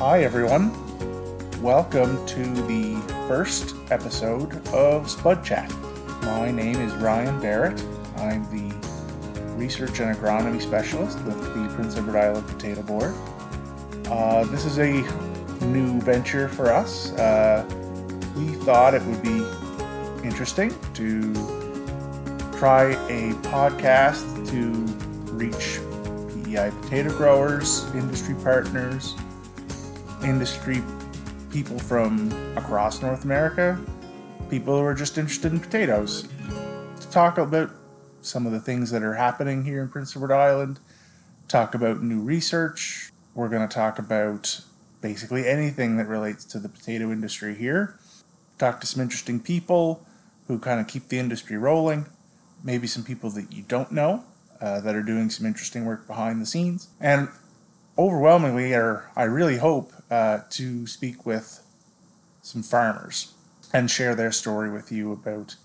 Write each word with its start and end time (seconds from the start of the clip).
Hi, 0.00 0.22
everyone. 0.22 0.72
Welcome 1.60 2.24
to 2.28 2.42
the 2.42 2.96
first 3.28 3.76
episode 3.90 4.66
of 4.68 5.10
Spud 5.10 5.44
Chat. 5.44 5.70
My 6.22 6.50
name 6.50 6.76
is 6.76 6.94
Ryan 6.94 7.38
Barrett. 7.38 7.78
I'm 8.16 8.44
the 8.44 8.74
Research 9.56 10.00
and 10.00 10.16
Agronomy 10.16 10.58
Specialist 10.58 11.22
with 11.24 11.38
the 11.42 11.70
Prince 11.74 11.98
Edward 11.98 12.16
Island 12.16 12.48
Potato 12.48 12.80
Board. 12.80 13.14
Uh, 14.06 14.44
this 14.44 14.64
is 14.64 14.78
a 14.78 15.02
new 15.66 16.00
venture 16.00 16.48
for 16.48 16.72
us. 16.72 17.12
Uh, 17.18 17.62
we 18.38 18.54
thought 18.64 18.94
it 18.94 19.02
would 19.02 19.20
be 19.20 19.44
interesting 20.26 20.74
to 20.94 21.34
try 22.56 22.92
a 23.10 23.34
podcast 23.50 24.48
to 24.48 24.72
reach 25.34 25.78
PEI 26.32 26.70
potato 26.80 27.14
growers, 27.18 27.84
industry 27.94 28.34
partners, 28.42 29.14
industry 30.24 30.82
people 31.50 31.78
from 31.78 32.30
across 32.56 33.02
North 33.02 33.24
America, 33.24 33.78
people 34.48 34.78
who 34.78 34.84
are 34.84 34.94
just 34.94 35.18
interested 35.18 35.52
in 35.52 35.60
potatoes, 35.60 36.28
to 37.00 37.10
talk 37.10 37.38
about 37.38 37.70
some 38.20 38.46
of 38.46 38.52
the 38.52 38.60
things 38.60 38.90
that 38.90 39.02
are 39.02 39.14
happening 39.14 39.64
here 39.64 39.82
in 39.82 39.88
Prince 39.88 40.14
Edward 40.14 40.32
Island, 40.32 40.78
talk 41.48 41.74
about 41.74 42.02
new 42.02 42.20
research. 42.20 43.10
We're 43.34 43.48
going 43.48 43.66
to 43.66 43.74
talk 43.74 43.98
about 43.98 44.60
basically 45.00 45.48
anything 45.48 45.96
that 45.96 46.06
relates 46.06 46.44
to 46.46 46.58
the 46.58 46.68
potato 46.68 47.10
industry 47.10 47.54
here. 47.54 47.98
Talk 48.58 48.80
to 48.80 48.86
some 48.86 49.02
interesting 49.02 49.40
people 49.40 50.06
who 50.46 50.58
kind 50.58 50.80
of 50.80 50.86
keep 50.86 51.08
the 51.08 51.18
industry 51.18 51.56
rolling, 51.56 52.06
maybe 52.62 52.86
some 52.86 53.04
people 53.04 53.30
that 53.30 53.52
you 53.52 53.62
don't 53.62 53.90
know 53.92 54.24
uh, 54.60 54.80
that 54.80 54.94
are 54.94 55.02
doing 55.02 55.30
some 55.30 55.46
interesting 55.46 55.84
work 55.84 56.06
behind 56.06 56.42
the 56.42 56.46
scenes. 56.46 56.88
And 57.00 57.28
overwhelmingly, 58.00 58.72
or 58.72 59.10
I 59.14 59.24
really 59.24 59.58
hope 59.58 59.92
uh, 60.10 60.40
to 60.50 60.86
speak 60.86 61.26
with 61.26 61.62
some 62.40 62.62
farmers 62.62 63.34
and 63.74 63.90
share 63.90 64.14
their 64.14 64.32
story 64.32 64.70
with 64.70 64.90
you 64.90 65.12
about 65.12 65.56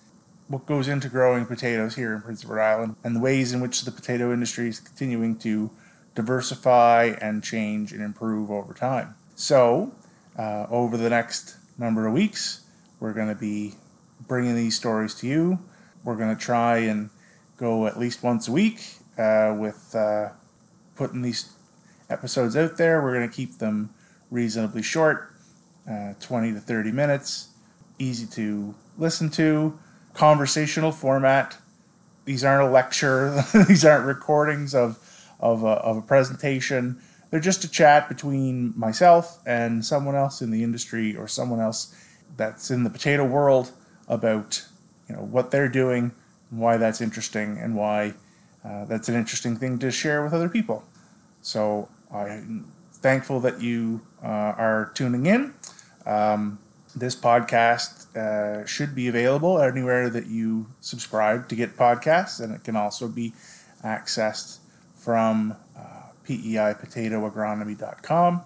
what 0.50 0.66
goes 0.66 0.89
into 0.89 1.08
growing 1.08 1.45
potatoes 1.45 1.95
here 1.95 2.13
in 2.13 2.22
Prince 2.22 2.44
Edward 2.44 2.61
Island 2.61 2.97
and 3.06 3.16
the 3.16 3.22
ways 3.22 3.53
in 3.53 3.61
which 3.61 3.83
the 3.83 3.91
potato 3.91 4.33
industry 4.33 4.67
is 4.67 4.81
continuing 4.81 5.38
to 5.38 5.72
diversify 6.13 7.16
and 7.22 7.41
change 7.41 7.94
and 7.94 8.02
improve 8.02 8.52
over 8.52 8.73
time. 8.73 9.16
So, 9.36 9.94
uh, 10.38 10.67
over 10.69 10.97
the 10.97 11.09
next 11.09 11.56
number 11.78 12.06
of 12.06 12.13
weeks, 12.13 12.66
we're 13.00 13.13
going 13.13 13.30
to 13.30 13.36
be 13.36 13.75
bringing 14.28 14.56
these 14.56 14.75
stories 14.75 15.16
to 15.16 15.28
you. 15.28 15.59
We're 16.03 16.17
going 16.17 16.36
to 16.36 16.41
try 16.41 16.80
and 16.80 17.11
go 17.56 17.88
at 17.88 17.97
least 17.97 18.23
once 18.23 18.50
a 18.50 18.52
week 18.52 18.97
uh, 19.17 19.56
with 19.58 19.95
uh, 19.95 20.31
putting 20.95 21.22
these 21.22 21.55
episodes 22.09 22.56
out 22.56 22.78
there. 22.78 23.02
We're 23.02 23.14
going 23.14 23.30
to 23.30 23.36
keep 23.36 23.58
them 23.58 23.94
reasonably 24.31 24.81
short 24.81 25.34
uh, 25.89 26.14
20 26.20 26.53
to 26.53 26.59
30 26.59 26.92
minutes, 26.92 27.50
easy 28.00 28.25
to 28.25 28.75
listen 28.97 29.30
to, 29.31 29.78
conversational 30.14 30.92
format. 30.92 31.58
These 32.25 32.44
aren't 32.44 32.67
a 32.67 32.72
lecture, 32.72 33.44
these 33.67 33.86
aren't 33.86 34.06
recordings 34.06 34.73
of, 34.73 34.97
of, 35.39 35.64
a, 35.64 35.67
of 35.67 35.97
a 35.97 36.02
presentation. 36.02 37.00
They're 37.30 37.39
just 37.39 37.64
a 37.64 37.70
chat 37.70 38.08
between 38.09 38.73
myself 38.75 39.40
and 39.45 39.86
someone 39.86 40.16
else 40.16 40.41
in 40.41 40.51
the 40.51 40.63
industry 40.63 41.16
or 41.16 41.28
someone 41.28 41.59
else 41.59 41.94
that's 42.38 42.72
in 42.72 42.84
the 42.84 42.90
potato 42.90 43.24
world 43.25 43.72
about 44.07 44.66
you 45.07 45.16
know 45.16 45.22
what 45.22 45.51
they're 45.51 45.69
doing, 45.69 46.12
why 46.50 46.78
that's 46.78 47.01
interesting, 47.01 47.57
and 47.57 47.75
why 47.75 48.13
uh, 48.63 48.85
that's 48.85 49.09
an 49.09 49.16
interesting 49.16 49.56
thing 49.56 49.78
to 49.80 49.91
share 49.91 50.24
with 50.24 50.34
other 50.34 50.50
people. 50.50 50.84
So 51.41 51.90
I'm 52.12 52.72
thankful 52.94 53.40
that 53.42 53.62
you 53.62 54.02
uh, 54.24 54.28
are 54.28 54.92
tuning 54.96 55.26
in. 55.26 55.54
Um, 56.06 56.60
this 56.96 57.16
podcast 57.16 58.16
uh, 58.16 58.66
should 58.66 58.96
be 58.96 59.08
available 59.08 59.62
anywhere 59.62 60.10
that 60.10 60.28
you 60.28 60.68
subscribe 60.80 61.50
to 61.50 61.56
get 61.56 61.76
podcasts, 61.76 62.42
and 62.42 62.54
it 62.54 62.64
can 62.64 62.76
also 62.76 63.08
be 63.08 63.34
accessed 63.84 64.60
from 64.96 65.56
uh, 65.78 66.04
peipotatoagronomy.com, 66.26 68.42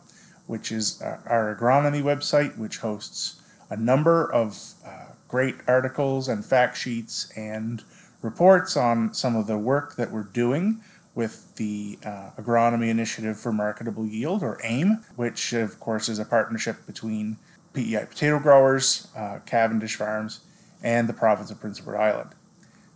which 0.48 0.72
is 0.72 1.02
our 1.02 1.56
agronomy 1.56 2.02
website, 2.02 2.58
which 2.58 2.80
hosts 2.80 3.42
a 3.70 3.78
number 3.78 4.32
of 4.32 4.74
uh, 4.86 5.06
great 5.28 5.56
articles 5.68 6.28
and 6.28 6.44
fact 6.44 6.76
sheets 6.76 7.32
and 7.38 7.84
reports 8.22 8.76
on 8.76 9.14
some 9.14 9.36
of 9.36 9.48
the 9.48 9.58
work 9.58 9.96
that 9.96 10.12
we're 10.12 10.24
doing 10.24 10.82
with 11.20 11.54
the 11.58 12.00
uh, 12.06 12.32
Agronomy 12.38 12.88
Initiative 12.88 13.38
for 13.38 13.52
Marketable 13.52 14.06
Yield, 14.06 14.42
or 14.42 14.58
AIM, 14.64 15.04
which 15.18 15.52
of 15.52 15.78
course 15.78 16.08
is 16.08 16.18
a 16.18 16.24
partnership 16.24 16.88
between 16.88 17.36
PEI 17.74 18.06
potato 18.06 18.40
growers, 18.40 19.10
uh, 19.18 19.40
Cavendish 19.46 19.98
Farms, 19.98 20.40
and 20.82 21.10
the 21.10 21.14
province 21.14 21.52
of 21.52 21.60
Prince 21.60 21.82
Edward 21.82 21.98
Island. 21.98 22.30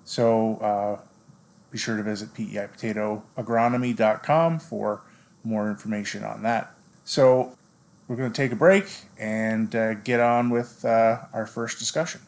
So 0.06 0.56
uh, 0.60 1.00
be 1.70 1.78
sure 1.78 1.98
to 1.98 2.04
visit 2.04 2.34
peipotatoagronomy.com 2.34 4.60
for 4.60 5.02
more 5.44 5.70
information 5.70 6.24
on 6.24 6.44
that. 6.44 6.74
So 7.04 7.58
we're 8.08 8.16
going 8.16 8.32
to 8.32 8.42
take 8.42 8.54
a 8.54 8.56
break 8.56 8.86
and 9.20 9.76
uh, 9.76 9.96
get 9.96 10.22
on 10.22 10.50
with 10.50 10.86
uh, 10.86 11.24
our 11.34 11.46
first 11.46 11.78
discussion. 11.78 12.22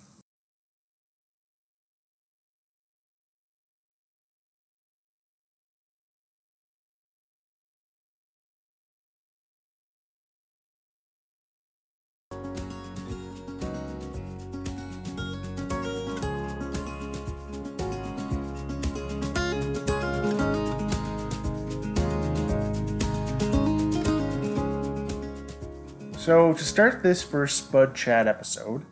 So, 26.25 26.53
to 26.53 26.63
start 26.63 27.03
this 27.03 27.21
first 27.21 27.67
Spud 27.67 27.93
Chat 27.93 28.27
episode, 28.27 28.83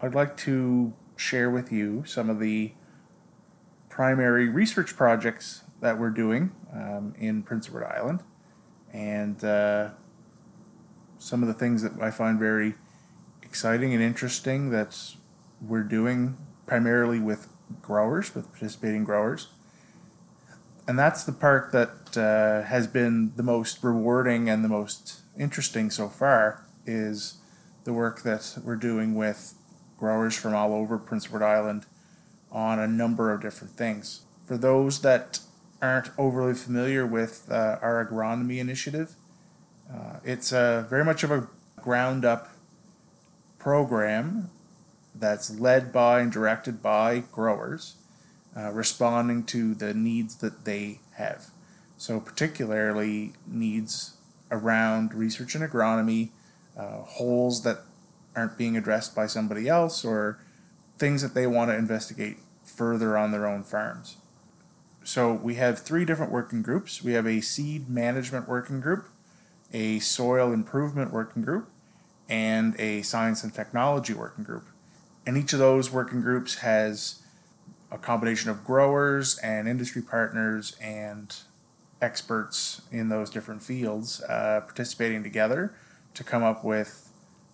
I'd 0.00 0.14
like 0.14 0.36
to 0.36 0.94
share 1.16 1.50
with 1.50 1.72
you 1.72 2.04
some 2.06 2.30
of 2.30 2.38
the 2.38 2.74
primary 3.88 4.48
research 4.48 4.94
projects 4.94 5.64
that 5.80 5.98
we're 5.98 6.10
doing 6.10 6.52
um, 6.72 7.12
in 7.18 7.42
Prince 7.42 7.66
Edward 7.66 7.86
Island 7.86 8.22
and 8.92 9.42
uh, 9.42 9.90
some 11.18 11.42
of 11.42 11.48
the 11.48 11.54
things 11.54 11.82
that 11.82 12.00
I 12.00 12.12
find 12.12 12.38
very 12.38 12.76
exciting 13.42 13.92
and 13.92 14.00
interesting 14.00 14.70
that 14.70 14.96
we're 15.60 15.82
doing 15.82 16.38
primarily 16.66 17.18
with 17.18 17.48
growers, 17.82 18.32
with 18.32 18.52
participating 18.52 19.02
growers. 19.02 19.48
And 20.86 20.98
that's 20.98 21.24
the 21.24 21.32
part 21.32 21.72
that 21.72 22.16
uh, 22.16 22.66
has 22.66 22.86
been 22.86 23.32
the 23.36 23.42
most 23.42 23.82
rewarding 23.82 24.50
and 24.50 24.62
the 24.62 24.68
most 24.68 25.20
interesting 25.38 25.90
so 25.90 26.08
far 26.08 26.64
is 26.86 27.38
the 27.84 27.92
work 27.92 28.22
that 28.22 28.58
we're 28.64 28.76
doing 28.76 29.14
with 29.14 29.54
growers 29.96 30.36
from 30.36 30.54
all 30.54 30.74
over 30.74 30.98
Prince 30.98 31.26
Edward 31.26 31.42
Island 31.42 31.86
on 32.50 32.78
a 32.78 32.86
number 32.86 33.32
of 33.32 33.40
different 33.40 33.74
things. 33.74 34.22
For 34.46 34.58
those 34.58 35.00
that 35.00 35.40
aren't 35.80 36.10
overly 36.18 36.54
familiar 36.54 37.06
with 37.06 37.50
uh, 37.50 37.78
our 37.80 38.06
agronomy 38.06 38.58
initiative, 38.58 39.14
uh, 39.92 40.18
it's 40.24 40.52
a, 40.52 40.86
very 40.88 41.04
much 41.04 41.22
of 41.24 41.30
a 41.30 41.48
ground 41.80 42.24
up 42.24 42.48
program 43.58 44.50
that's 45.14 45.58
led 45.58 45.92
by 45.92 46.20
and 46.20 46.32
directed 46.32 46.82
by 46.82 47.20
growers, 47.32 47.96
uh, 48.56 48.70
responding 48.72 49.44
to 49.44 49.74
the 49.74 49.94
needs 49.94 50.36
that 50.36 50.64
they 50.64 51.00
have. 51.14 51.46
So, 51.96 52.20
particularly 52.20 53.32
needs 53.46 54.16
around 54.50 55.14
research 55.14 55.54
and 55.54 55.68
agronomy, 55.68 56.30
uh, 56.76 57.02
holes 57.02 57.62
that 57.62 57.80
aren't 58.36 58.58
being 58.58 58.76
addressed 58.76 59.14
by 59.14 59.26
somebody 59.26 59.68
else, 59.68 60.04
or 60.04 60.38
things 60.98 61.22
that 61.22 61.34
they 61.34 61.46
want 61.46 61.70
to 61.70 61.76
investigate 61.76 62.38
further 62.64 63.16
on 63.16 63.30
their 63.30 63.46
own 63.46 63.62
farms. 63.62 64.16
So 65.04 65.32
we 65.32 65.56
have 65.56 65.78
three 65.78 66.04
different 66.04 66.32
working 66.32 66.62
groups. 66.62 67.02
We 67.02 67.12
have 67.12 67.26
a 67.26 67.40
seed 67.40 67.88
management 67.90 68.48
working 68.48 68.80
group, 68.80 69.06
a 69.72 69.98
soil 69.98 70.52
improvement 70.52 71.12
working 71.12 71.42
group, 71.42 71.68
and 72.28 72.78
a 72.80 73.02
science 73.02 73.44
and 73.44 73.52
technology 73.52 74.14
working 74.14 74.44
group. 74.44 74.64
And 75.26 75.36
each 75.36 75.52
of 75.52 75.58
those 75.58 75.90
working 75.90 76.22
groups 76.22 76.56
has 76.56 77.22
a 77.94 77.98
combination 77.98 78.50
of 78.50 78.64
growers 78.64 79.38
and 79.38 79.68
industry 79.68 80.02
partners 80.02 80.76
and 80.80 81.36
experts 82.02 82.82
in 82.90 83.08
those 83.08 83.30
different 83.30 83.62
fields 83.62 84.20
uh, 84.28 84.60
participating 84.64 85.22
together 85.22 85.72
to 86.12 86.24
come 86.24 86.42
up 86.42 86.64
with 86.64 87.10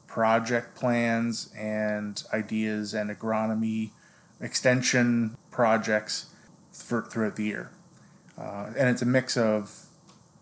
project 0.06 0.74
plans 0.74 1.52
and 1.56 2.24
ideas 2.32 2.94
and 2.94 3.10
agronomy 3.10 3.90
extension 4.40 5.36
projects 5.50 6.26
for, 6.72 7.02
throughout 7.02 7.36
the 7.36 7.44
year. 7.44 7.70
Uh, 8.38 8.72
and 8.76 8.88
it's 8.88 9.02
a 9.02 9.06
mix 9.06 9.36
of 9.36 9.86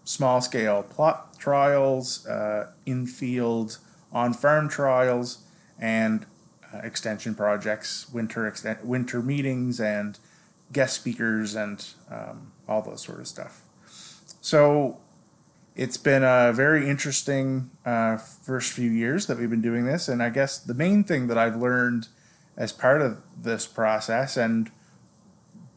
small 0.04 0.40
scale 0.40 0.84
plot 0.84 1.38
trials, 1.38 2.24
uh, 2.26 2.70
in 2.86 3.04
field 3.06 3.78
on 4.12 4.32
farm 4.32 4.68
trials, 4.68 5.38
and 5.78 6.24
uh, 6.72 6.78
extension 6.78 7.34
projects, 7.34 8.08
winter 8.12 8.52
winter 8.82 9.22
meetings, 9.22 9.80
and 9.80 10.18
guest 10.72 10.94
speakers, 10.94 11.54
and 11.54 11.86
um, 12.10 12.52
all 12.68 12.82
those 12.82 13.02
sort 13.02 13.20
of 13.20 13.26
stuff. 13.26 13.62
So 14.40 14.98
it's 15.74 15.96
been 15.96 16.24
a 16.24 16.52
very 16.52 16.88
interesting 16.88 17.70
uh, 17.86 18.16
first 18.16 18.72
few 18.72 18.90
years 18.90 19.26
that 19.26 19.38
we've 19.38 19.50
been 19.50 19.62
doing 19.62 19.84
this, 19.84 20.08
and 20.08 20.22
I 20.22 20.30
guess 20.30 20.58
the 20.58 20.74
main 20.74 21.04
thing 21.04 21.28
that 21.28 21.38
I've 21.38 21.56
learned 21.56 22.08
as 22.56 22.72
part 22.72 23.00
of 23.00 23.18
this 23.40 23.66
process, 23.66 24.36
and 24.36 24.70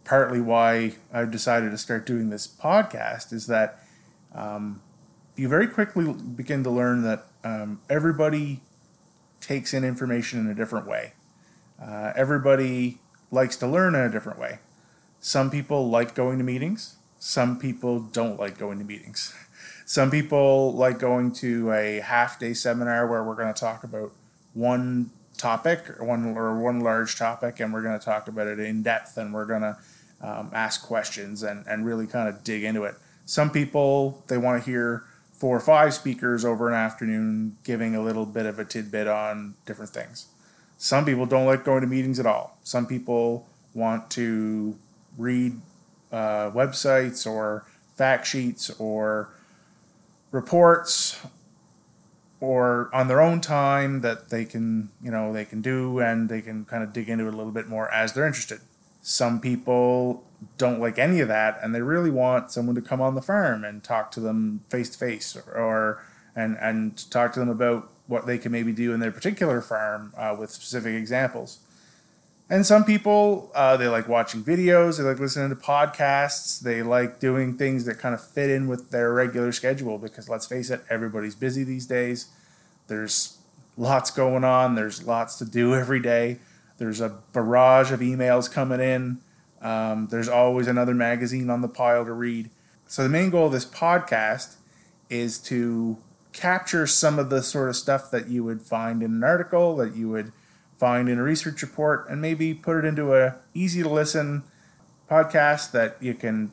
partly 0.03 0.41
why 0.41 0.93
I've 1.13 1.31
decided 1.31 1.71
to 1.71 1.77
start 1.77 2.05
doing 2.05 2.31
this 2.31 2.47
podcast, 2.47 3.31
is 3.31 3.47
that 3.47 3.83
um, 4.33 4.81
you 5.35 5.47
very 5.47 5.67
quickly 5.67 6.11
begin 6.11 6.63
to 6.63 6.69
learn 6.69 7.03
that 7.03 7.27
um, 7.43 7.81
everybody 7.89 8.61
takes 9.41 9.73
in 9.73 9.83
information 9.83 10.39
in 10.39 10.47
a 10.47 10.55
different 10.55 10.87
way. 10.87 11.13
Uh, 11.81 12.13
everybody 12.15 12.99
likes 13.31 13.55
to 13.57 13.67
learn 13.67 13.95
in 13.95 14.01
a 14.01 14.09
different 14.09 14.39
way. 14.39 14.59
Some 15.19 15.49
people 15.49 15.89
like 15.89 16.15
going 16.15 16.37
to 16.37 16.43
meetings. 16.43 16.95
Some 17.19 17.59
people 17.59 17.99
don't 17.99 18.39
like 18.39 18.57
going 18.57 18.79
to 18.79 18.85
meetings. 18.85 19.33
Some 19.85 20.09
people 20.09 20.73
like 20.73 20.99
going 20.99 21.33
to 21.33 21.71
a 21.71 21.99
half 21.99 22.39
day 22.39 22.53
seminar 22.53 23.07
where 23.07 23.23
we're 23.23 23.35
going 23.35 23.53
to 23.53 23.59
talk 23.59 23.83
about 23.83 24.11
one 24.53 25.11
topic 25.37 25.99
or 25.99 26.05
one 26.05 26.37
or 26.37 26.57
one 26.59 26.79
large 26.79 27.17
topic 27.17 27.59
and 27.59 27.73
we're 27.73 27.81
going 27.81 27.97
to 27.97 28.03
talk 28.03 28.27
about 28.27 28.47
it 28.47 28.59
in 28.59 28.83
depth 28.83 29.17
and 29.17 29.33
we're 29.33 29.45
going 29.45 29.61
to 29.61 29.77
um, 30.21 30.51
ask 30.53 30.83
questions 30.83 31.43
and, 31.43 31.65
and 31.67 31.85
really 31.85 32.07
kind 32.07 32.29
of 32.29 32.43
dig 32.43 32.63
into 32.63 32.83
it. 32.83 32.95
Some 33.25 33.49
people 33.49 34.23
they 34.27 34.37
want 34.37 34.63
to 34.63 34.69
hear 34.69 35.03
four 35.41 35.57
or 35.57 35.59
five 35.59 35.91
speakers 35.91 36.45
over 36.45 36.67
an 36.67 36.75
afternoon 36.75 37.57
giving 37.63 37.95
a 37.95 38.03
little 38.03 38.27
bit 38.27 38.45
of 38.45 38.59
a 38.59 38.63
tidbit 38.63 39.07
on 39.07 39.55
different 39.65 39.89
things. 39.89 40.27
Some 40.77 41.03
people 41.03 41.25
don't 41.25 41.47
like 41.47 41.65
going 41.65 41.81
to 41.81 41.87
meetings 41.87 42.19
at 42.19 42.27
all. 42.27 42.59
Some 42.63 42.85
people 42.85 43.47
want 43.73 44.11
to 44.11 44.77
read 45.17 45.59
uh, 46.11 46.51
websites 46.51 47.25
or 47.25 47.65
fact 47.95 48.27
sheets 48.27 48.69
or 48.77 49.29
reports 50.31 51.19
or 52.39 52.91
on 52.93 53.07
their 53.07 53.19
own 53.19 53.41
time 53.41 54.01
that 54.01 54.29
they 54.29 54.45
can 54.45 54.89
you 55.03 55.09
know 55.09 55.33
they 55.33 55.45
can 55.45 55.61
do 55.61 55.99
and 55.99 56.29
they 56.29 56.41
can 56.41 56.65
kind 56.65 56.83
of 56.83 56.93
dig 56.93 57.09
into 57.09 57.25
it 57.25 57.33
a 57.33 57.37
little 57.37 57.51
bit 57.51 57.67
more 57.67 57.91
as 57.91 58.13
they're 58.13 58.27
interested 58.27 58.59
some 59.01 59.39
people 59.39 60.23
don't 60.57 60.79
like 60.79 60.97
any 60.97 61.19
of 61.19 61.27
that 61.27 61.59
and 61.61 61.73
they 61.73 61.81
really 61.81 62.09
want 62.09 62.51
someone 62.51 62.75
to 62.75 62.81
come 62.81 63.01
on 63.01 63.15
the 63.15 63.21
farm 63.21 63.63
and 63.63 63.83
talk 63.83 64.09
to 64.11 64.19
them 64.19 64.61
face 64.69 64.89
to 64.89 64.97
face 64.97 65.35
or 65.35 66.03
and 66.35 66.57
and 66.59 67.09
talk 67.11 67.33
to 67.33 67.39
them 67.39 67.49
about 67.49 67.89
what 68.07 68.25
they 68.25 68.37
can 68.37 68.51
maybe 68.51 68.71
do 68.71 68.93
in 68.93 68.99
their 68.99 69.11
particular 69.11 69.61
farm 69.61 70.13
uh, 70.17 70.35
with 70.37 70.49
specific 70.49 70.93
examples. 70.95 71.59
And 72.49 72.65
some 72.65 72.83
people 72.83 73.51
uh, 73.53 73.77
they 73.77 73.87
like 73.87 74.07
watching 74.07 74.43
videos 74.43 74.97
they 74.97 75.03
like 75.03 75.19
listening 75.19 75.49
to 75.49 75.55
podcasts 75.55 76.59
they 76.59 76.81
like 76.81 77.19
doing 77.19 77.57
things 77.57 77.85
that 77.85 77.99
kind 77.99 78.13
of 78.13 78.25
fit 78.25 78.49
in 78.49 78.67
with 78.67 78.91
their 78.91 79.13
regular 79.13 79.51
schedule 79.51 79.97
because 79.97 80.27
let's 80.27 80.47
face 80.47 80.69
it 80.69 80.83
everybody's 80.89 81.35
busy 81.35 81.63
these 81.63 81.85
days. 81.85 82.27
There's 82.87 83.37
lots 83.77 84.11
going 84.11 84.43
on 84.43 84.75
there's 84.75 85.03
lots 85.07 85.37
to 85.37 85.45
do 85.45 85.75
every 85.83 85.99
day 85.99 86.39
there's 86.77 87.01
a 87.01 87.09
barrage 87.33 87.91
of 87.91 87.99
emails 87.99 88.51
coming 88.51 88.79
in 88.79 89.19
um, 89.61 90.07
there's 90.09 90.27
always 90.27 90.67
another 90.67 90.95
magazine 90.95 91.49
on 91.49 91.61
the 91.61 91.67
pile 91.67 92.03
to 92.03 92.13
read. 92.13 92.49
So, 92.87 93.03
the 93.03 93.09
main 93.09 93.29
goal 93.29 93.45
of 93.45 93.51
this 93.51 93.65
podcast 93.65 94.55
is 95.09 95.37
to 95.39 95.97
capture 96.33 96.87
some 96.87 97.19
of 97.19 97.29
the 97.29 97.43
sort 97.43 97.69
of 97.69 97.75
stuff 97.75 98.09
that 98.11 98.27
you 98.27 98.43
would 98.43 98.61
find 98.61 99.03
in 99.03 99.11
an 99.11 99.23
article, 99.23 99.75
that 99.77 99.95
you 99.95 100.09
would 100.09 100.31
find 100.77 101.07
in 101.07 101.19
a 101.19 101.23
research 101.23 101.61
report, 101.61 102.07
and 102.09 102.21
maybe 102.21 102.53
put 102.53 102.77
it 102.77 102.85
into 102.85 103.13
a 103.13 103.35
easy 103.53 103.83
to 103.83 103.89
listen 103.89 104.43
podcast 105.09 105.71
that 105.71 105.97
you 105.99 106.13
can 106.13 106.51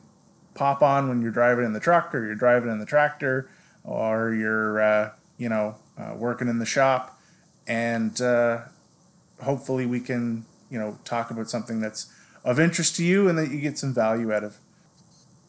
pop 0.53 0.83
on 0.83 1.09
when 1.09 1.21
you're 1.21 1.31
driving 1.31 1.65
in 1.65 1.73
the 1.73 1.79
truck 1.79 2.13
or 2.13 2.25
you're 2.25 2.35
driving 2.35 2.69
in 2.69 2.79
the 2.79 2.85
tractor 2.85 3.49
or 3.83 4.33
you're 4.33 4.81
uh, 4.81 5.11
you 5.37 5.49
know 5.49 5.75
uh, 5.97 6.13
working 6.15 6.47
in 6.49 6.59
the 6.59 6.65
shop 6.65 7.19
and 7.65 8.21
uh, 8.21 8.59
hopefully 9.41 9.85
we 9.85 9.99
can 9.99 10.45
you 10.69 10.79
know 10.79 10.97
talk 11.03 11.31
about 11.31 11.49
something 11.49 11.79
that's 11.79 12.11
of 12.43 12.59
interest 12.59 12.95
to 12.95 13.03
you 13.03 13.27
and 13.27 13.37
that 13.37 13.51
you 13.51 13.59
get 13.59 13.77
some 13.77 13.93
value 13.93 14.33
out 14.33 14.43
of. 14.43 14.57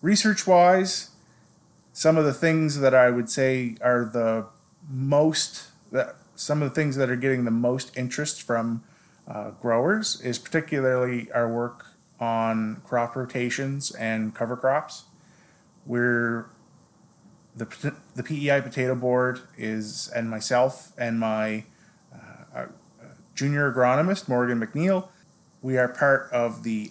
Research 0.02 0.46
wise, 0.46 1.10
some 1.92 2.16
of 2.16 2.24
the 2.24 2.32
things 2.32 2.80
that 2.80 2.94
I 2.94 3.10
would 3.10 3.30
say 3.30 3.76
are 3.80 4.04
the 4.04 4.46
most 4.88 5.68
that 5.92 6.16
some 6.34 6.62
of 6.62 6.70
the 6.70 6.74
things 6.74 6.96
that 6.96 7.10
are 7.10 7.16
getting 7.16 7.44
the 7.44 7.50
most 7.50 7.96
interest 7.96 8.42
from 8.42 8.82
uh, 9.28 9.50
growers 9.50 10.20
is 10.22 10.38
particularly 10.38 11.30
our 11.32 11.48
work 11.48 11.86
on 12.18 12.80
crop 12.84 13.14
rotations 13.14 13.90
and 13.92 14.34
cover 14.34 14.56
crops. 14.56 15.04
We're 15.86 16.46
the 17.54 17.94
the 18.14 18.22
PEI 18.22 18.60
Potato 18.62 18.94
Board 18.94 19.40
is 19.56 20.08
and 20.14 20.30
myself 20.30 20.92
and 20.96 21.18
my 21.18 21.64
junior 23.34 23.72
agronomist 23.72 24.28
Morgan 24.28 24.60
McNeil 24.60 25.08
we 25.62 25.76
are 25.76 25.88
part 25.88 26.30
of 26.32 26.62
the 26.62 26.90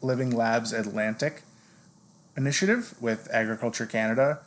Living 0.00 0.30
Labs 0.30 0.72
Atlantic 0.72 1.42
initiative 2.36 2.94
with 3.00 3.28
Agriculture 3.32 3.86
Canada 3.86 4.40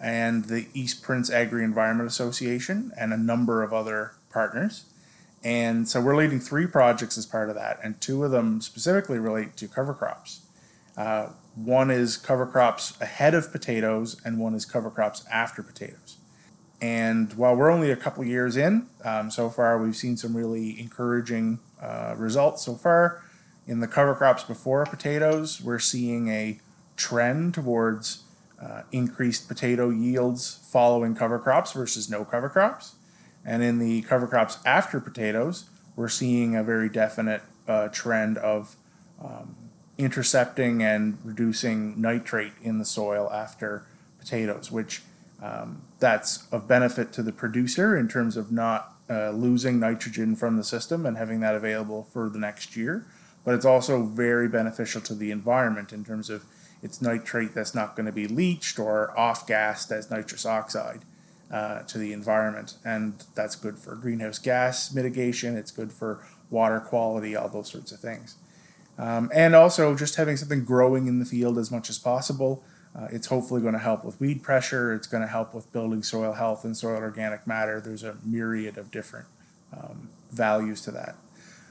and 0.00 0.46
the 0.46 0.66
East 0.74 1.02
Prince 1.02 1.30
Agri 1.30 1.62
Environment 1.62 2.08
Association 2.08 2.92
and 2.98 3.12
a 3.12 3.16
number 3.16 3.62
of 3.62 3.72
other 3.72 4.14
partners. 4.30 4.86
And 5.44 5.88
so 5.88 6.00
we're 6.00 6.16
leading 6.16 6.40
three 6.40 6.66
projects 6.66 7.16
as 7.16 7.24
part 7.24 7.48
of 7.48 7.54
that, 7.54 7.78
and 7.82 8.00
two 8.00 8.24
of 8.24 8.32
them 8.32 8.60
specifically 8.60 9.18
relate 9.18 9.56
to 9.58 9.68
cover 9.68 9.94
crops. 9.94 10.40
Uh, 10.96 11.28
one 11.54 11.90
is 11.90 12.16
cover 12.16 12.46
crops 12.46 13.00
ahead 13.00 13.34
of 13.34 13.52
potatoes, 13.52 14.20
and 14.24 14.38
one 14.40 14.54
is 14.54 14.64
cover 14.64 14.90
crops 14.90 15.24
after 15.30 15.62
potatoes. 15.62 16.16
And 16.80 17.32
while 17.34 17.56
we're 17.56 17.70
only 17.70 17.90
a 17.90 17.96
couple 17.96 18.24
years 18.24 18.56
in, 18.56 18.86
um, 19.04 19.30
so 19.30 19.48
far 19.48 19.78
we've 19.78 19.96
seen 19.96 20.16
some 20.16 20.36
really 20.36 20.78
encouraging 20.78 21.58
uh, 21.80 22.14
results 22.16 22.64
so 22.64 22.74
far. 22.74 23.22
In 23.66 23.80
the 23.80 23.88
cover 23.88 24.14
crops 24.14 24.44
before 24.44 24.84
potatoes, 24.84 25.60
we're 25.60 25.78
seeing 25.78 26.28
a 26.28 26.60
trend 26.96 27.54
towards 27.54 28.24
uh, 28.60 28.82
increased 28.92 29.48
potato 29.48 29.90
yields 29.90 30.60
following 30.70 31.14
cover 31.14 31.38
crops 31.38 31.72
versus 31.72 32.08
no 32.08 32.24
cover 32.24 32.48
crops. 32.48 32.94
And 33.44 33.62
in 33.62 33.78
the 33.78 34.02
cover 34.02 34.26
crops 34.26 34.58
after 34.64 35.00
potatoes, 35.00 35.66
we're 35.94 36.08
seeing 36.08 36.56
a 36.56 36.62
very 36.62 36.88
definite 36.88 37.42
uh, 37.66 37.88
trend 37.88 38.38
of 38.38 38.76
um, 39.22 39.56
intercepting 39.98 40.82
and 40.82 41.18
reducing 41.24 42.00
nitrate 42.00 42.52
in 42.62 42.78
the 42.78 42.84
soil 42.84 43.30
after 43.32 43.84
potatoes, 44.18 44.70
which 44.70 45.02
um, 45.42 45.82
that's 45.98 46.46
of 46.50 46.66
benefit 46.66 47.12
to 47.12 47.22
the 47.22 47.32
producer 47.32 47.96
in 47.96 48.08
terms 48.08 48.36
of 48.36 48.50
not 48.50 48.94
uh, 49.08 49.30
losing 49.30 49.78
nitrogen 49.78 50.34
from 50.34 50.56
the 50.56 50.64
system 50.64 51.06
and 51.06 51.16
having 51.16 51.40
that 51.40 51.54
available 51.54 52.04
for 52.12 52.28
the 52.28 52.38
next 52.38 52.76
year. 52.76 53.06
But 53.44 53.54
it's 53.54 53.64
also 53.64 54.02
very 54.02 54.48
beneficial 54.48 55.00
to 55.02 55.14
the 55.14 55.30
environment 55.30 55.92
in 55.92 56.04
terms 56.04 56.30
of 56.30 56.44
it's 56.82 57.00
nitrate 57.00 57.54
that's 57.54 57.74
not 57.74 57.96
going 57.96 58.06
to 58.06 58.12
be 58.12 58.26
leached 58.26 58.78
or 58.78 59.16
off 59.18 59.46
gassed 59.46 59.92
as 59.92 60.10
nitrous 60.10 60.44
oxide 60.44 61.02
uh, 61.50 61.80
to 61.82 61.98
the 61.98 62.12
environment. 62.12 62.74
And 62.84 63.22
that's 63.34 63.54
good 63.54 63.78
for 63.78 63.94
greenhouse 63.94 64.38
gas 64.38 64.92
mitigation, 64.92 65.56
it's 65.56 65.70
good 65.70 65.92
for 65.92 66.24
water 66.50 66.80
quality, 66.80 67.36
all 67.36 67.48
those 67.48 67.70
sorts 67.70 67.92
of 67.92 68.00
things. 68.00 68.36
Um, 68.98 69.30
and 69.34 69.54
also 69.54 69.94
just 69.94 70.16
having 70.16 70.36
something 70.36 70.64
growing 70.64 71.06
in 71.06 71.18
the 71.18 71.24
field 71.24 71.58
as 71.58 71.70
much 71.70 71.90
as 71.90 71.98
possible. 71.98 72.64
Uh, 72.96 73.08
it's 73.10 73.26
hopefully 73.26 73.60
going 73.60 73.74
to 73.74 73.78
help 73.78 74.04
with 74.04 74.18
weed 74.20 74.42
pressure. 74.42 74.94
It's 74.94 75.06
going 75.06 75.22
to 75.22 75.28
help 75.28 75.52
with 75.52 75.70
building 75.72 76.02
soil 76.02 76.32
health 76.32 76.64
and 76.64 76.76
soil 76.76 76.96
organic 76.96 77.46
matter. 77.46 77.80
There's 77.80 78.02
a 78.02 78.16
myriad 78.24 78.78
of 78.78 78.90
different 78.90 79.26
um, 79.76 80.08
values 80.30 80.80
to 80.82 80.90
that. 80.92 81.16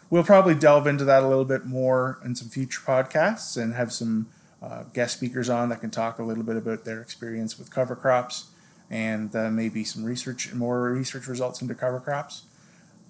We'll 0.10 0.24
probably 0.24 0.54
delve 0.54 0.86
into 0.86 1.04
that 1.06 1.24
a 1.24 1.28
little 1.28 1.46
bit 1.46 1.66
more 1.66 2.20
in 2.24 2.36
some 2.36 2.50
future 2.50 2.82
podcasts 2.86 3.62
and 3.62 3.74
have 3.74 3.92
some 3.92 4.28
uh, 4.62 4.84
guest 4.94 5.18
speakers 5.18 5.50
on 5.50 5.70
that 5.70 5.82
can 5.82 5.90
talk 5.90 6.20
a 6.20 6.24
little 6.24 6.44
bit 6.44 6.58
about 6.58 6.86
their 6.86 7.02
experience 7.02 7.58
with 7.58 7.72
cover 7.72 7.96
crops 7.96 8.52
and 8.90 9.36
uh, 9.36 9.50
maybe 9.50 9.84
some 9.84 10.04
research, 10.04 10.54
more 10.54 10.92
research 10.92 11.28
results 11.28 11.60
into 11.60 11.74
cover 11.74 12.00
crops. 12.00 12.44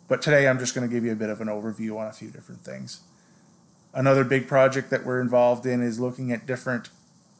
But 0.08 0.22
today 0.22 0.48
I'm 0.48 0.58
just 0.58 0.74
going 0.74 0.88
to 0.88 0.94
give 0.94 1.04
you 1.04 1.12
a 1.12 1.16
bit 1.16 1.30
of 1.30 1.42
an 1.42 1.48
overview 1.48 1.98
on 1.98 2.08
a 2.08 2.14
few 2.14 2.30
different 2.30 2.62
things. 2.62 3.02
Another 3.94 4.24
big 4.24 4.48
project 4.48 4.90
that 4.90 5.06
we're 5.06 5.20
involved 5.20 5.66
in 5.66 5.82
is 5.82 6.00
looking 6.00 6.32
at 6.32 6.46
different 6.46 6.90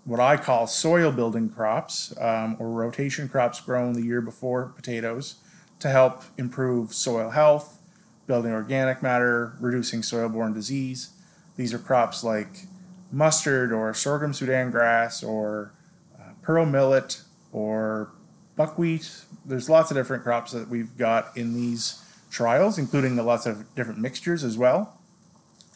what 0.06 0.20
I 0.20 0.38
call 0.38 0.68
soil 0.68 1.12
building 1.12 1.50
crops 1.50 2.14
um, 2.20 2.56
or 2.60 2.70
rotation 2.70 3.28
crops 3.28 3.60
grown 3.60 3.94
the 3.94 4.04
year 4.04 4.22
before 4.22 4.68
potatoes 4.76 5.36
to 5.80 5.90
help 5.90 6.24
improve 6.38 6.94
soil 6.94 7.32
health, 7.32 7.80
building 8.28 8.52
organic 8.52 9.02
matter, 9.02 9.58
reducing 9.60 10.04
soil 10.04 10.30
borne 10.30 10.54
disease. 10.54 11.10
These 11.58 11.74
are 11.74 11.80
crops 11.80 12.24
like 12.24 12.68
mustard 13.12 13.72
or 13.74 13.94
sorghum 13.94 14.34
Sudan 14.34 14.70
grass 14.70 15.24
or 15.24 15.72
uh, 16.20 16.34
pearl 16.44 16.66
millet 16.66 17.22
or 17.52 18.12
buckwheat. 18.56 19.10
There's 19.44 19.70
lots 19.70 19.90
of 19.90 19.98
different 19.98 20.24
crops 20.24 20.52
that 20.52 20.70
we've 20.70 20.96
got 20.98 21.36
in 21.36 21.56
these 21.56 22.04
trials, 22.30 22.78
including 22.78 23.16
lots 23.16 23.46
of 23.46 23.74
different 23.76 24.00
mixtures 24.00 24.44
as 24.44 24.58
well. 24.58 25.00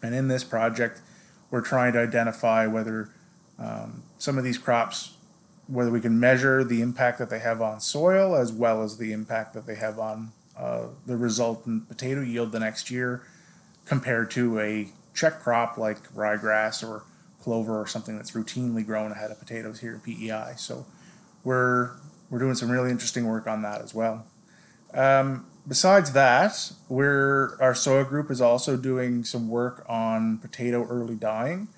And 0.03 0.13
in 0.13 0.27
this 0.27 0.43
project, 0.43 1.01
we're 1.49 1.61
trying 1.61 1.93
to 1.93 1.99
identify 1.99 2.67
whether 2.67 3.09
um, 3.59 4.03
some 4.17 4.37
of 4.37 4.43
these 4.43 4.57
crops, 4.57 5.15
whether 5.67 5.91
we 5.91 6.01
can 6.01 6.19
measure 6.19 6.63
the 6.63 6.81
impact 6.81 7.19
that 7.19 7.29
they 7.29 7.39
have 7.39 7.61
on 7.61 7.79
soil 7.79 8.35
as 8.35 8.51
well 8.51 8.81
as 8.81 8.97
the 8.97 9.11
impact 9.11 9.53
that 9.53 9.65
they 9.65 9.75
have 9.75 9.99
on 9.99 10.31
uh, 10.57 10.87
the 11.05 11.15
resultant 11.15 11.87
potato 11.87 12.21
yield 12.21 12.51
the 12.51 12.59
next 12.59 12.91
year 12.91 13.23
compared 13.85 14.29
to 14.31 14.59
a 14.59 14.89
check 15.13 15.39
crop 15.41 15.77
like 15.77 16.13
ryegrass 16.13 16.87
or 16.87 17.03
clover 17.41 17.79
or 17.79 17.87
something 17.87 18.15
that's 18.15 18.31
routinely 18.31 18.85
grown 18.85 19.11
ahead 19.11 19.31
of 19.31 19.39
potatoes 19.39 19.79
here 19.79 19.93
in 19.93 19.99
PEI. 20.01 20.53
So 20.57 20.85
we're 21.43 21.91
we're 22.29 22.39
doing 22.39 22.55
some 22.55 22.69
really 22.69 22.91
interesting 22.91 23.25
work 23.25 23.47
on 23.47 23.61
that 23.63 23.81
as 23.81 23.93
well. 23.95 24.25
Um, 24.93 25.45
besides 25.67 26.13
that, 26.13 26.71
we're 26.87 27.57
our 27.59 27.73
soil 27.73 28.03
group 28.03 28.29
is 28.29 28.41
also 28.41 28.77
doing 28.77 29.23
some 29.23 29.49
work 29.49 29.85
on 29.87 30.37
potato 30.37 30.85
early 30.87 31.15
dying, 31.15 31.69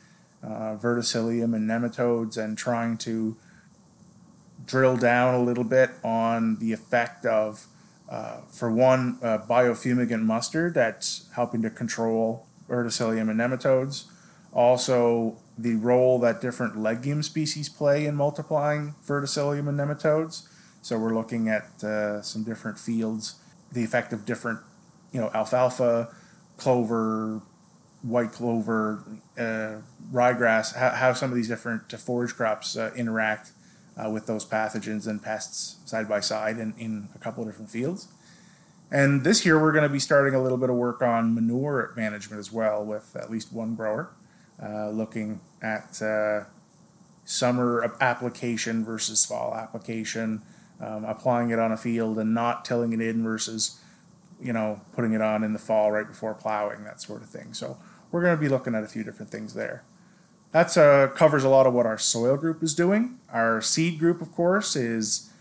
uh, 0.44 0.76
verticillium 0.76 1.56
and 1.56 1.70
nematodes, 1.70 2.38
and 2.38 2.58
trying 2.58 2.98
to 2.98 3.38
drill 4.66 4.98
down 4.98 5.34
a 5.34 5.44
little 5.44 5.64
bit 5.64 5.92
on 6.04 6.58
the 6.58 6.72
effect 6.72 7.26
of, 7.26 7.68
uh, 8.10 8.42
for 8.50 8.72
one, 8.72 9.18
uh, 9.22 9.38
biofumigant 9.40 10.22
mustard 10.22 10.74
that's 10.74 11.30
helping 11.36 11.62
to 11.62 11.70
control 11.70 12.46
verticillium 12.70 13.30
and 13.30 13.40
nematodes. 13.40 14.06
Also, 14.54 15.38
the 15.58 15.76
role 15.76 16.20
that 16.20 16.42
different 16.42 16.78
legume 16.78 17.24
species 17.24 17.70
play 17.70 18.06
in 18.06 18.16
multiplying 18.16 18.96
verticillium 19.06 19.68
and 19.70 19.80
nematodes. 19.80 20.48
So 20.82 20.98
we're 20.98 21.14
looking 21.14 21.48
at 21.48 21.84
uh, 21.84 22.22
some 22.22 22.44
different 22.44 22.80
fields, 22.80 23.36
the 23.72 23.84
effect 23.84 24.14
of 24.14 24.26
different, 24.26 24.60
you 25.12 25.22
know, 25.22 25.30
alfalfa, 25.34 26.10
clover, 26.58 27.42
white 28.04 28.32
clover, 28.32 29.04
uh, 29.38 29.76
ryegrass, 30.12 30.76
how, 30.76 30.90
how 30.90 31.14
some 31.14 31.30
of 31.30 31.36
these 31.36 31.48
different 31.48 31.92
forage 31.92 32.36
crops 32.36 32.76
uh, 32.76 32.92
interact 32.96 33.52
uh, 33.98 34.10
with 34.10 34.26
those 34.26 34.46
pathogens 34.46 35.08
and 35.08 35.22
pests 35.22 35.78
side 35.86 36.08
by 36.10 36.20
side 36.20 36.58
in, 36.58 36.74
in 36.78 37.10
a 37.14 37.20
couple 37.20 37.44
of 37.44 37.50
different 37.50 37.70
fields. 37.70 38.08
And 38.92 39.24
this 39.24 39.46
year 39.46 39.62
we're 39.62 39.72
going 39.72 39.84
to 39.84 39.90
be 39.90 40.00
starting 40.00 40.34
a 40.34 40.42
little 40.42 40.58
bit 40.58 40.70
of 40.70 40.76
work 40.76 41.02
on 41.02 41.34
manure 41.34 41.94
management 41.96 42.40
as 42.40 42.52
well 42.52 42.84
with 42.84 43.16
at 43.16 43.32
least 43.32 43.54
one 43.54 43.76
grower, 43.76 44.12
uh, 44.62 44.90
looking 44.90 45.40
at 45.62 46.02
uh, 46.02 46.44
summer 47.24 47.96
application 48.02 48.84
versus 48.84 49.24
fall 49.26 49.56
application, 49.56 50.42
um, 50.82 51.06
applying 51.06 51.52
it 51.52 51.60
on 51.60 51.72
a 51.72 51.78
field 51.78 52.18
and 52.18 52.34
not 52.34 52.66
tilling 52.66 52.92
it 52.92 53.00
in 53.00 53.24
versus, 53.24 53.80
you 54.42 54.52
know, 54.52 54.82
putting 54.94 55.14
it 55.14 55.22
on 55.22 55.44
in 55.44 55.54
the 55.54 55.60
fall 55.60 55.92
right 55.92 56.08
before 56.08 56.34
plowing, 56.34 56.84
that 56.84 57.00
sort 57.00 57.22
of 57.22 57.30
thing. 57.30 57.54
So 57.54 57.78
we're 58.12 58.22
going 58.22 58.36
to 58.36 58.42
be 58.42 58.50
looking 58.50 58.76
at 58.76 58.84
a 58.84 58.88
few 58.88 59.04
different 59.04 59.32
things 59.32 59.54
there. 59.54 59.84
That 60.52 60.78
uh, 60.78 61.08
covers 61.10 61.44
a 61.44 61.50
lot 61.50 61.66
of 61.66 61.74
what 61.74 61.86
our 61.86 61.98
soil 61.98 62.36
group 62.36 62.62
is 62.62 62.76
doing. 62.76 63.20
Our 63.32 63.62
seed 63.62 64.00
group, 64.00 64.22
of 64.22 64.32
course, 64.32 64.76
is 64.76 65.32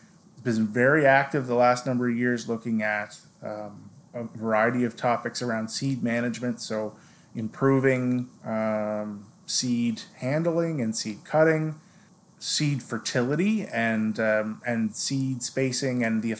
been 0.42 0.66
very 0.66 1.06
active 1.06 1.46
the 1.46 1.54
last 1.54 1.86
number 1.86 2.08
of 2.08 2.16
years 2.16 2.48
looking 2.48 2.82
at 2.82 3.18
um, 3.42 3.90
a 4.14 4.24
variety 4.24 4.84
of 4.84 4.96
topics 4.96 5.42
around 5.42 5.68
seed 5.68 6.02
management. 6.02 6.60
So 6.60 6.94
improving 7.34 8.28
um, 8.44 9.26
seed 9.46 10.02
handling 10.16 10.80
and 10.80 10.96
seed 10.96 11.24
cutting, 11.24 11.74
seed 12.38 12.82
fertility 12.82 13.66
and 13.66 14.18
um, 14.18 14.62
and 14.66 14.94
seed 14.94 15.42
spacing 15.42 16.02
and 16.02 16.22
the 16.22 16.36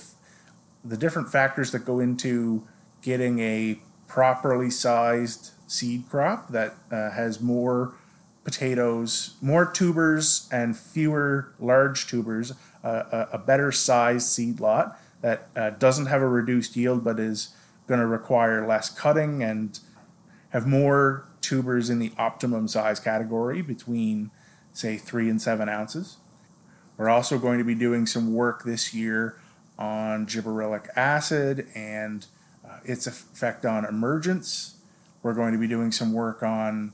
the 0.85 0.97
different 0.97 1.31
factors 1.31 1.73
that 1.73 1.81
go 1.81 2.01
into 2.01 2.67
getting 3.03 3.39
a 3.41 3.81
properly 4.09 4.71
sized 4.71 5.51
seed 5.71 6.03
crop 6.11 6.49
that 6.49 6.75
uh, 6.91 7.11
has 7.11 7.41
more 7.41 7.95
potatoes, 8.43 9.37
more 9.41 9.65
tubers 9.71 10.49
and 10.51 10.77
fewer 10.77 11.53
large 11.61 12.09
tubers, 12.09 12.53
uh, 12.83 13.05
a, 13.13 13.29
a, 13.35 13.39
better 13.39 13.71
sized 13.71 14.27
seed 14.27 14.59
lot 14.59 14.99
that 15.21 15.49
uh, 15.55 15.71
doesn't 15.71 16.07
have 16.07 16.23
a 16.23 16.27
reduced 16.27 16.75
yield 16.75 17.05
but 17.05 17.21
is 17.21 17.55
going 17.87 18.01
to 18.01 18.07
require 18.07 18.67
less 18.67 18.89
cutting 18.89 19.43
and 19.43 19.79
have 20.49 20.67
more 20.67 21.29
tubers 21.41 21.89
in 21.89 22.01
the 22.01 22.11
optimum 22.19 22.67
size 22.67 22.99
category 22.99 23.63
between, 23.63 24.31
say, 24.73 24.97
three 24.97 25.29
and 25.29 25.41
seven 25.41 25.69
ounces. 25.69 26.17
We're 26.97 27.11
also 27.11 27.39
going 27.39 27.59
to 27.59 27.65
be 27.65 27.77
doing 27.77 28.07
some 28.07 28.35
work 28.35 28.65
this 28.65 28.93
year 28.93 29.39
on 29.79 30.27
gibberellic 30.27 30.89
acid 30.97 31.69
and 31.75 32.27
uh, 32.69 32.79
its 32.85 33.07
effect 33.07 33.65
on 33.65 33.85
emergence. 33.85 34.80
We're 35.23 35.35
going 35.35 35.53
to 35.53 35.59
be 35.59 35.69
doing 35.69 35.93
some 35.93 36.13
work 36.13 36.43
on 36.43 36.93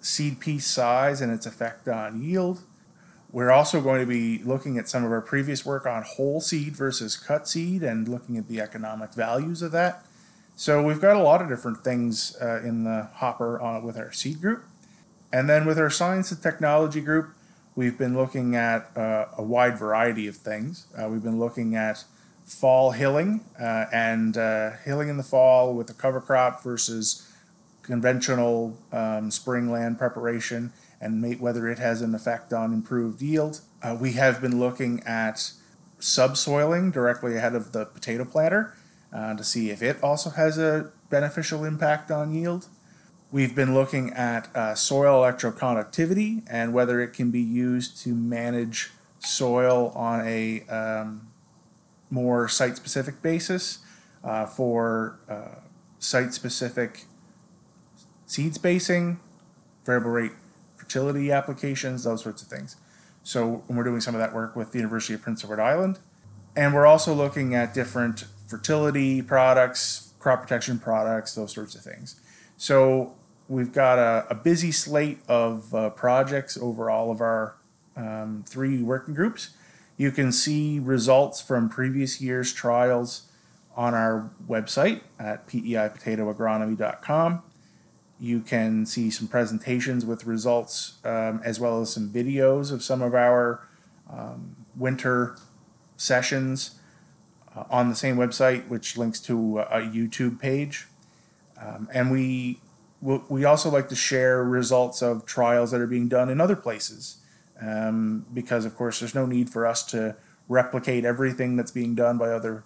seed 0.00 0.40
piece 0.40 0.66
size 0.66 1.20
and 1.20 1.32
its 1.32 1.46
effect 1.46 1.88
on 1.88 2.22
yield. 2.22 2.60
We're 3.32 3.50
also 3.50 3.80
going 3.80 4.00
to 4.00 4.06
be 4.06 4.42
looking 4.44 4.78
at 4.78 4.88
some 4.88 5.04
of 5.04 5.10
our 5.12 5.20
previous 5.20 5.66
work 5.66 5.84
on 5.84 6.02
whole 6.02 6.40
seed 6.40 6.76
versus 6.76 7.16
cut 7.16 7.48
seed 7.48 7.82
and 7.82 8.08
looking 8.08 8.38
at 8.38 8.48
the 8.48 8.60
economic 8.60 9.12
values 9.12 9.62
of 9.62 9.72
that. 9.72 10.04
So 10.54 10.82
we've 10.82 11.00
got 11.00 11.16
a 11.16 11.22
lot 11.22 11.42
of 11.42 11.48
different 11.48 11.84
things 11.84 12.36
uh, 12.40 12.62
in 12.64 12.84
the 12.84 13.10
hopper 13.14 13.80
with 13.84 13.98
our 13.98 14.12
seed 14.12 14.40
group. 14.40 14.64
And 15.32 15.50
then 15.50 15.66
with 15.66 15.78
our 15.78 15.90
science 15.90 16.30
and 16.30 16.42
technology 16.42 17.00
group, 17.02 17.34
we've 17.74 17.98
been 17.98 18.16
looking 18.16 18.56
at 18.56 18.90
uh, 18.96 19.26
a 19.36 19.42
wide 19.42 19.78
variety 19.78 20.26
of 20.26 20.36
things. 20.36 20.86
Uh, 20.96 21.08
we've 21.08 21.22
been 21.22 21.38
looking 21.38 21.76
at 21.76 22.04
fall 22.44 22.92
hilling 22.92 23.44
uh, 23.60 23.86
and 23.92 24.38
uh, 24.38 24.70
hilling 24.84 25.08
in 25.08 25.16
the 25.16 25.22
fall 25.22 25.74
with 25.74 25.90
a 25.90 25.94
cover 25.94 26.20
crop 26.20 26.62
versus 26.62 27.25
conventional 27.86 28.76
um, 28.92 29.30
spring 29.30 29.70
land 29.70 29.98
preparation 29.98 30.72
and 31.00 31.20
mate, 31.20 31.40
whether 31.40 31.68
it 31.68 31.78
has 31.78 32.02
an 32.02 32.14
effect 32.14 32.52
on 32.52 32.72
improved 32.72 33.22
yield. 33.22 33.60
we 34.00 34.12
have 34.12 34.40
been 34.40 34.58
looking 34.58 35.02
at 35.04 35.52
subsoiling 36.00 36.92
directly 36.92 37.36
ahead 37.36 37.54
of 37.54 37.72
the 37.72 37.84
potato 37.86 38.24
planter 38.24 38.74
uh, 39.12 39.34
to 39.34 39.44
see 39.44 39.70
if 39.70 39.82
it 39.82 40.02
also 40.02 40.30
has 40.30 40.58
a 40.58 40.90
beneficial 41.10 41.64
impact 41.64 42.10
on 42.10 42.34
yield. 42.34 42.66
We've 43.32 43.54
been 43.54 43.74
looking 43.74 44.12
at 44.12 44.54
uh, 44.54 44.74
soil 44.74 45.22
electroconductivity 45.22 46.44
and 46.48 46.72
whether 46.72 47.00
it 47.00 47.12
can 47.12 47.30
be 47.30 47.40
used 47.40 48.00
to 48.02 48.14
manage 48.14 48.90
soil 49.18 49.92
on 49.94 50.26
a 50.26 50.62
um, 50.68 51.28
more 52.10 52.48
site 52.48 52.76
specific 52.76 53.22
basis 53.22 53.80
uh, 54.22 54.46
for 54.46 55.18
uh, 55.28 55.60
site 55.98 56.34
specific 56.34 57.04
seed 58.26 58.54
spacing, 58.54 59.18
variable 59.84 60.10
rate 60.10 60.32
fertility 60.76 61.32
applications, 61.32 62.04
those 62.04 62.22
sorts 62.22 62.42
of 62.42 62.48
things. 62.48 62.76
So 63.22 63.64
we're 63.68 63.84
doing 63.84 64.00
some 64.00 64.14
of 64.14 64.20
that 64.20 64.32
work 64.34 64.54
with 64.54 64.72
the 64.72 64.78
University 64.78 65.14
of 65.14 65.22
Prince 65.22 65.42
Edward 65.42 65.60
Island. 65.60 65.98
And 66.54 66.74
we're 66.74 66.86
also 66.86 67.12
looking 67.12 67.54
at 67.54 67.74
different 67.74 68.24
fertility 68.46 69.20
products, 69.20 70.12
crop 70.18 70.42
protection 70.42 70.78
products, 70.78 71.34
those 71.34 71.52
sorts 71.52 71.74
of 71.74 71.82
things. 71.82 72.20
So 72.56 73.14
we've 73.48 73.72
got 73.72 73.98
a, 73.98 74.26
a 74.30 74.34
busy 74.34 74.72
slate 74.72 75.18
of 75.28 75.74
uh, 75.74 75.90
projects 75.90 76.56
over 76.56 76.88
all 76.88 77.10
of 77.10 77.20
our 77.20 77.56
um, 77.96 78.44
three 78.46 78.82
working 78.82 79.14
groups. 79.14 79.50
You 79.96 80.10
can 80.12 80.30
see 80.30 80.78
results 80.78 81.40
from 81.40 81.68
previous 81.68 82.20
year's 82.20 82.52
trials 82.52 83.30
on 83.76 83.94
our 83.94 84.30
website 84.48 85.00
at 85.18 85.46
peipotatoagronomy.com. 85.48 87.42
You 88.18 88.40
can 88.40 88.86
see 88.86 89.10
some 89.10 89.28
presentations 89.28 90.06
with 90.06 90.24
results 90.24 90.94
um, 91.04 91.40
as 91.44 91.60
well 91.60 91.80
as 91.80 91.92
some 91.92 92.08
videos 92.08 92.72
of 92.72 92.82
some 92.82 93.02
of 93.02 93.14
our 93.14 93.66
um, 94.10 94.56
winter 94.74 95.36
sessions 95.96 96.78
uh, 97.54 97.64
on 97.70 97.88
the 97.88 97.94
same 97.94 98.16
website, 98.16 98.68
which 98.68 98.96
links 98.96 99.20
to 99.20 99.60
a 99.60 99.80
YouTube 99.80 100.40
page. 100.40 100.86
Um, 101.60 101.88
and 101.92 102.10
we 102.10 102.60
we 103.02 103.44
also 103.44 103.70
like 103.70 103.88
to 103.90 103.94
share 103.94 104.42
results 104.42 105.02
of 105.02 105.26
trials 105.26 105.70
that 105.70 105.80
are 105.80 105.86
being 105.86 106.08
done 106.08 106.28
in 106.30 106.40
other 106.40 106.56
places, 106.56 107.18
um, 107.60 108.24
because 108.32 108.64
of 108.64 108.74
course 108.74 109.00
there's 109.00 109.14
no 109.14 109.26
need 109.26 109.50
for 109.50 109.66
us 109.66 109.84
to 109.84 110.16
replicate 110.48 111.04
everything 111.04 111.56
that's 111.56 111.70
being 111.70 111.94
done 111.94 112.16
by 112.18 112.30
other 112.30 112.64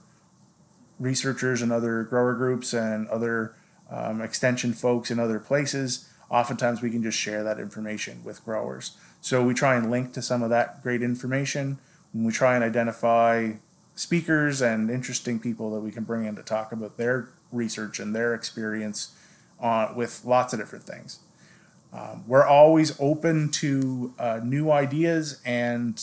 researchers 0.98 1.62
and 1.62 1.72
other 1.72 2.04
grower 2.04 2.34
groups 2.34 2.72
and 2.72 3.08
other 3.08 3.54
um, 3.90 4.20
extension 4.20 4.72
folks 4.72 5.10
in 5.10 5.18
other 5.18 5.38
places. 5.38 6.08
Oftentimes 6.30 6.80
we 6.80 6.90
can 6.90 7.02
just 7.02 7.18
share 7.18 7.42
that 7.42 7.58
information 7.58 8.22
with 8.24 8.44
growers. 8.44 8.96
So 9.20 9.44
we 9.44 9.52
try 9.52 9.76
and 9.76 9.90
link 9.90 10.12
to 10.14 10.22
some 10.22 10.42
of 10.42 10.50
that 10.50 10.82
great 10.82 11.02
information. 11.02 11.78
When 12.12 12.24
we 12.24 12.32
try 12.32 12.54
and 12.54 12.64
identify 12.64 13.52
speakers 13.94 14.62
and 14.62 14.90
interesting 14.90 15.38
people 15.38 15.70
that 15.72 15.80
we 15.80 15.90
can 15.90 16.04
bring 16.04 16.24
in 16.24 16.36
to 16.36 16.42
talk 16.42 16.72
about 16.72 16.96
their 16.96 17.28
research 17.52 18.00
and 18.00 18.14
their 18.14 18.34
experience 18.34 19.14
on, 19.58 19.94
with 19.94 20.24
lots 20.24 20.52
of 20.52 20.58
different 20.58 20.84
things. 20.84 21.20
Um, 21.92 22.24
we're 22.26 22.46
always 22.46 22.98
open 23.00 23.50
to 23.50 24.14
uh, 24.18 24.40
new 24.42 24.70
ideas 24.70 25.40
and 25.44 26.00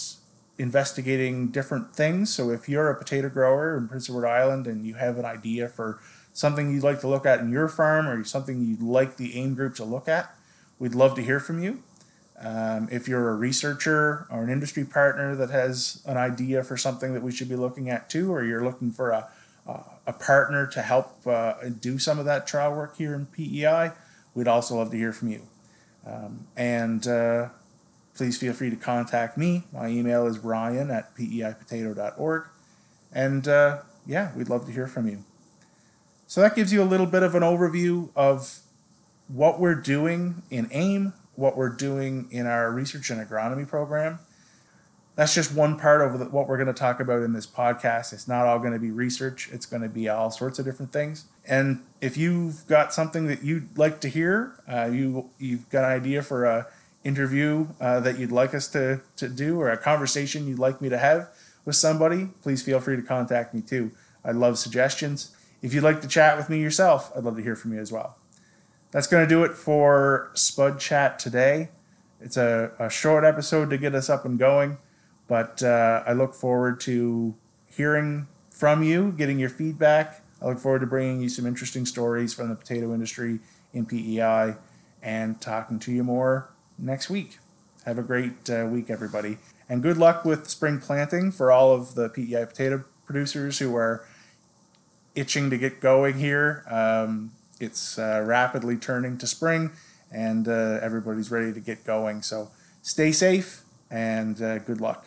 investigating 0.59 1.47
different 1.47 1.95
things. 1.95 2.33
So 2.33 2.49
if 2.49 2.67
you're 2.67 2.89
a 2.89 2.95
potato 2.95 3.29
grower 3.29 3.77
in 3.77 3.87
Prince 3.87 4.09
Edward 4.09 4.27
Island 4.27 4.67
and 4.67 4.85
you 4.85 4.95
have 4.95 5.17
an 5.17 5.25
idea 5.25 5.67
for 5.67 5.99
something 6.37 6.71
you'd 6.71 6.83
like 6.83 7.01
to 7.01 7.07
look 7.07 7.25
at 7.25 7.39
in 7.39 7.51
your 7.51 7.67
farm 7.67 8.07
or 8.07 8.23
something 8.23 8.61
you'd 8.61 8.79
like 8.79 9.17
the 9.17 9.35
AIM 9.35 9.55
group 9.55 9.73
to 9.73 9.83
look 9.83 10.07
at, 10.07 10.35
we'd 10.77 10.93
love 10.93 11.15
to 11.15 11.23
hear 11.23 11.39
from 11.39 11.63
you. 11.63 11.81
Um, 12.39 12.87
if 12.91 13.07
you're 13.07 13.29
a 13.29 13.35
researcher 13.35 14.27
or 14.29 14.43
an 14.43 14.51
industry 14.51 14.85
partner 14.85 15.35
that 15.35 15.49
has 15.49 16.03
an 16.05 16.15
idea 16.15 16.63
for 16.63 16.77
something 16.77 17.15
that 17.15 17.23
we 17.23 17.31
should 17.31 17.49
be 17.49 17.55
looking 17.55 17.89
at 17.89 18.07
too, 18.07 18.31
or 18.31 18.43
you're 18.43 18.63
looking 18.63 18.91
for 18.91 19.09
a, 19.09 19.27
a, 19.65 19.79
a 20.05 20.13
partner 20.13 20.67
to 20.67 20.83
help 20.83 21.25
uh, 21.25 21.55
do 21.81 21.97
some 21.97 22.19
of 22.19 22.25
that 22.25 22.45
trial 22.45 22.71
work 22.71 22.97
here 22.97 23.15
in 23.15 23.25
PEI, 23.25 23.93
we'd 24.35 24.47
also 24.47 24.75
love 24.75 24.91
to 24.91 24.97
hear 24.97 25.11
from 25.11 25.29
you. 25.29 25.41
Um, 26.05 26.45
and 26.55 27.07
uh, 27.07 27.49
please 28.13 28.37
feel 28.37 28.53
free 28.53 28.69
to 28.69 28.75
contact 28.75 29.39
me. 29.39 29.63
My 29.73 29.87
email 29.87 30.27
is 30.27 30.37
ryan 30.37 30.91
at 30.91 31.15
peipotato.org. 31.15 32.43
And 33.11 33.47
uh, 33.47 33.79
yeah, 34.05 34.35
we'd 34.35 34.49
love 34.49 34.67
to 34.67 34.71
hear 34.71 34.85
from 34.85 35.07
you. 35.07 35.23
So 36.27 36.41
that 36.41 36.55
gives 36.55 36.73
you 36.73 36.83
a 36.83 36.85
little 36.85 37.05
bit 37.05 37.23
of 37.23 37.35
an 37.35 37.41
overview 37.41 38.09
of 38.13 38.59
what 39.29 39.61
we're 39.61 39.75
doing 39.75 40.43
in 40.49 40.67
AIM, 40.71 41.13
what 41.35 41.55
we're 41.55 41.69
doing 41.69 42.27
in 42.31 42.45
our 42.45 42.69
research 42.69 43.09
and 43.09 43.25
agronomy 43.25 43.65
program. 43.65 44.19
That's 45.15 45.33
just 45.33 45.55
one 45.55 45.79
part 45.79 46.01
of 46.01 46.33
what 46.33 46.49
we're 46.49 46.57
going 46.57 46.67
to 46.67 46.73
talk 46.73 46.99
about 46.99 47.23
in 47.23 47.31
this 47.31 47.47
podcast. 47.47 48.11
It's 48.11 48.27
not 48.27 48.45
all 48.45 48.59
going 48.59 48.73
to 48.73 48.79
be 48.79 48.91
research, 48.91 49.49
it's 49.53 49.65
going 49.65 49.81
to 49.81 49.89
be 49.89 50.09
all 50.09 50.29
sorts 50.29 50.59
of 50.59 50.65
different 50.65 50.91
things. 50.91 51.25
And 51.45 51.81
if 52.01 52.17
you've 52.17 52.67
got 52.67 52.93
something 52.93 53.27
that 53.27 53.41
you'd 53.41 53.77
like 53.77 54.01
to 54.01 54.09
hear, 54.09 54.53
uh, 54.67 54.89
you, 54.91 55.29
you've 55.39 55.69
got 55.69 55.85
an 55.85 55.91
idea 55.91 56.21
for 56.21 56.43
a 56.43 56.67
interview 57.05 57.67
uh, 57.79 58.01
that 58.01 58.19
you'd 58.19 58.33
like 58.33 58.53
us 58.53 58.67
to, 58.67 58.99
to 59.15 59.29
do 59.29 59.61
or 59.61 59.69
a 59.69 59.77
conversation 59.77 60.45
you'd 60.45 60.59
like 60.59 60.81
me 60.81 60.89
to 60.89 60.97
have 60.97 61.29
with 61.63 61.77
somebody, 61.77 62.27
please 62.41 62.61
feel 62.61 62.81
free 62.81 62.97
to 62.97 63.01
contact 63.01 63.53
me 63.53 63.61
too. 63.61 63.91
I 64.25 64.31
love 64.31 64.59
suggestions. 64.59 65.33
If 65.67 65.73
you'd 65.73 65.83
like 65.83 65.99
to 65.99 66.07
chat 66.07 66.37
with 66.37 66.47
me 66.47 66.61
yourself, 66.61 67.11
I'd 67.13 67.25
love 67.25 67.35
to 67.35 67.43
hear 67.43 67.57
from 67.57 67.73
you 67.73 67.81
as 67.81 67.91
well. 67.91 68.17
That's 68.91 69.05
going 69.05 69.27
to 69.27 69.27
do 69.27 69.43
it 69.43 69.51
for 69.51 70.31
Spud 70.33 70.79
Chat 70.79 71.19
today. 71.19 71.71
It's 72.21 72.37
a, 72.37 72.71
a 72.79 72.89
short 72.89 73.25
episode 73.25 73.69
to 73.71 73.77
get 73.77 73.93
us 73.93 74.09
up 74.09 74.23
and 74.23 74.39
going, 74.39 74.77
but 75.27 75.61
uh, 75.61 76.03
I 76.07 76.13
look 76.13 76.33
forward 76.35 76.79
to 76.81 77.35
hearing 77.65 78.27
from 78.49 78.81
you, 78.81 79.11
getting 79.11 79.39
your 79.39 79.49
feedback. 79.49 80.23
I 80.41 80.45
look 80.45 80.57
forward 80.57 80.79
to 80.79 80.87
bringing 80.87 81.19
you 81.19 81.27
some 81.27 81.45
interesting 81.45 81.85
stories 81.85 82.33
from 82.33 82.47
the 82.47 82.55
potato 82.55 82.93
industry 82.93 83.39
in 83.73 83.85
PEI 83.85 84.55
and 85.03 85.41
talking 85.41 85.79
to 85.79 85.91
you 85.91 86.05
more 86.05 86.49
next 86.79 87.09
week. 87.09 87.39
Have 87.83 87.97
a 87.97 88.03
great 88.03 88.49
uh, 88.49 88.67
week, 88.71 88.89
everybody. 88.89 89.37
And 89.67 89.83
good 89.83 89.97
luck 89.97 90.23
with 90.23 90.47
spring 90.47 90.79
planting 90.79 91.29
for 91.29 91.51
all 91.51 91.73
of 91.73 91.95
the 91.95 92.07
PEI 92.07 92.45
potato 92.45 92.85
producers 93.05 93.59
who 93.59 93.75
are 93.75 94.05
itching 95.17 95.49
to 95.49 95.57
get 95.57 95.79
going 95.79 96.19
here. 96.19 96.63
Um, 96.69 97.31
it's 97.59 97.97
uh, 97.97 98.23
rapidly 98.25 98.77
turning 98.77 99.17
to 99.17 99.27
spring, 99.27 99.71
and 100.11 100.47
uh, 100.47 100.79
everybody's 100.81 101.31
ready 101.31 101.51
to 101.53 101.59
get 101.59 101.83
going. 101.83 102.21
So 102.21 102.51
stay 102.81 103.11
safe 103.11 103.63
and 103.89 104.41
uh, 104.41 104.59
good 104.59 104.81
luck. 104.81 105.05